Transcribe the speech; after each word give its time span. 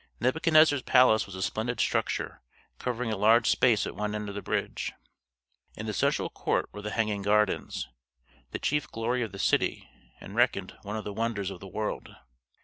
Nebuchadnezzar's 0.19 0.81
palace 0.81 1.27
was 1.27 1.35
a 1.35 1.43
splendid 1.43 1.79
structure 1.79 2.41
covering 2.79 3.13
a 3.13 3.15
large 3.17 3.47
space 3.47 3.85
at 3.85 3.95
one 3.95 4.15
end 4.15 4.29
of 4.29 4.33
the 4.33 4.41
bridge. 4.41 4.93
In 5.75 5.85
the 5.85 5.93
central 5.93 6.27
court 6.27 6.67
were 6.73 6.81
the 6.81 6.89
Hanging 6.89 7.21
Gardens, 7.21 7.87
the 8.49 8.57
chief 8.57 8.87
glory 8.91 9.21
of 9.21 9.31
the 9.31 9.37
city, 9.37 9.87
and 10.19 10.33
reckoned 10.35 10.75
one 10.81 10.95
of 10.95 11.03
the 11.03 11.13
wonders 11.13 11.51
of 11.51 11.59
the 11.59 11.67
world. 11.67 12.15